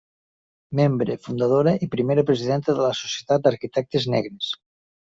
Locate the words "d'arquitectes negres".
3.47-4.55